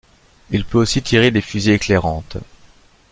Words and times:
Il 0.49 0.65
peut 0.65 0.79
aussi 0.79 1.03
tirer 1.03 1.29
des 1.29 1.41
fusées 1.43 1.75
éclairantes. 1.75 2.37